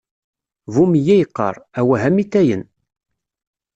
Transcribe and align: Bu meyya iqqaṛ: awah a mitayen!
Bu 0.73 0.83
meyya 0.91 1.15
iqqaṛ: 1.23 1.55
awah 1.79 2.03
a 2.07 2.09
mitayen! 2.15 2.63